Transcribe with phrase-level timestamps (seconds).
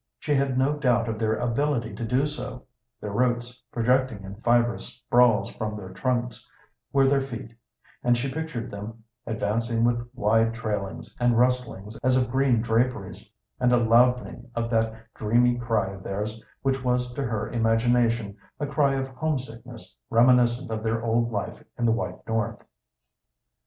[0.17, 2.63] She had no doubt of their ability to do so;
[2.99, 6.49] their roots, projecting in fibrous sprawls from their trunks,
[6.91, 7.51] were their feet,
[8.03, 13.71] and she pictured them advancing with wide trailings, and rustlings as of green draperies, and
[13.71, 18.95] a loudening of that dreamy cry of theirs which was to her imagination a cry
[18.95, 22.63] of homesickness reminiscent of their old life in the White north.